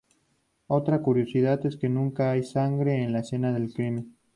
Otra 0.65 0.99
curiosidad 1.03 1.63
es 1.67 1.77
que 1.77 1.87
nunca 1.87 2.31
hay 2.31 2.41
sangre 2.41 3.03
en 3.03 3.13
la 3.13 3.19
escena 3.19 3.51
del 3.53 3.71
crimen. 3.71 4.15